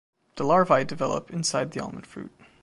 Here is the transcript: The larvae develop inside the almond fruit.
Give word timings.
The 0.37 0.43
larvae 0.43 0.83
develop 0.83 1.29
inside 1.29 1.73
the 1.73 1.79
almond 1.83 2.07
fruit. 2.07 2.31